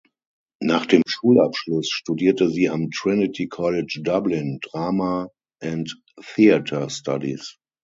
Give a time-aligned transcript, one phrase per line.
[0.59, 5.29] Nach dem Schulabschluss studierte sie am Trinity College Dublin "Drama
[5.61, 7.59] and Theatre Studies".